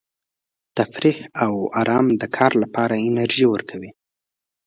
تفریح 0.77 1.17
او 1.43 1.53
ارام 1.81 2.07
د 2.21 2.23
کار 2.35 2.51
لپاره 2.63 3.03
انرژي 3.07 3.45
ورکوي. 3.49 3.91